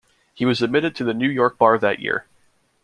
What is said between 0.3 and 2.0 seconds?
He was admitted to the New York Bar that